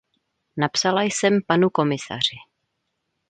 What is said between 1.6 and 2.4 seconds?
komisaři.